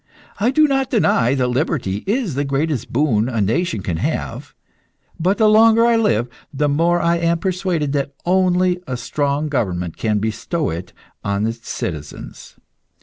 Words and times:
I 0.39 0.49
do 0.49 0.67
not 0.67 0.89
deny 0.89 1.35
that 1.35 1.49
liberty 1.49 2.03
is 2.07 2.33
the 2.33 2.43
greatest 2.43 2.91
boon 2.91 3.29
a 3.29 3.39
nation 3.39 3.83
can 3.83 3.97
have. 3.97 4.55
But 5.19 5.37
the 5.37 5.47
longer 5.47 5.85
I 5.85 5.95
live 5.95 6.27
the 6.51 6.67
more 6.67 6.99
I 6.99 7.17
am 7.17 7.37
persuaded 7.37 7.93
that 7.93 8.15
only 8.25 8.79
a 8.87 8.97
strong 8.97 9.47
government 9.47 9.97
can 9.97 10.17
bestow 10.17 10.71
it 10.71 10.91
on 11.23 11.43
the 11.43 11.53
citizens. 11.53 12.55